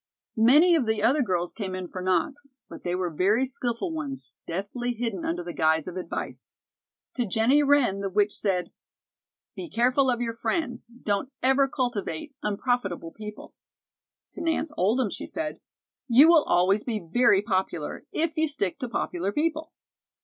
Many 0.41 0.73
of 0.73 0.87
the 0.87 1.03
other 1.03 1.21
girls 1.21 1.53
came 1.53 1.75
in 1.75 1.87
for 1.87 2.01
knocks, 2.01 2.55
but 2.67 2.83
they 2.83 2.95
were 2.95 3.11
very 3.11 3.45
skillful 3.45 3.91
ones, 3.93 4.35
deftly 4.47 4.95
hidden 4.95 5.23
under 5.23 5.43
the 5.43 5.53
guise 5.53 5.87
of 5.87 5.95
advice. 5.95 6.49
To 7.13 7.23
Jennie 7.27 7.61
Wren 7.61 7.99
the 7.99 8.09
witch 8.09 8.33
said: 8.35 8.71
"Be 9.55 9.69
careful 9.69 10.09
of 10.09 10.19
your 10.19 10.33
friends. 10.33 10.87
Don't 10.87 11.31
ever 11.43 11.67
cultivate 11.67 12.33
unprofitable 12.41 13.11
people." 13.11 13.53
To 14.31 14.41
Nance 14.41 14.71
Oldham 14.75 15.11
she 15.11 15.27
said: 15.27 15.59
"You 16.07 16.29
will 16.29 16.45
always 16.45 16.83
be 16.83 16.97
very 16.97 17.43
popular 17.43 18.03
if 18.11 18.37
you 18.37 18.47
stick 18.47 18.79
to 18.79 18.89
popular 18.89 19.31
people." 19.31 19.71